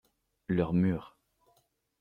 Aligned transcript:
Leurs 0.47 0.73
murs. 0.73 1.15